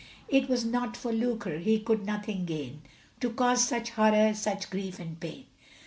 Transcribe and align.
It 0.27 0.49
was 0.49 0.65
not 0.65 0.97
for 0.97 1.11
lucre, 1.13 1.59
he 1.59 1.77
could 1.79 2.07
nothing 2.07 2.43
gain, 2.45 2.81
To 3.19 3.29
cause 3.29 3.63
such 3.67 3.91
horror, 3.91 4.33
such 4.33 4.71
grief 4.71 4.97
and 4.97 5.19
pain. 5.19 5.45